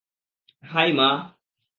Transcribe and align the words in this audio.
High, 0.63 0.89
মা। 0.93 1.09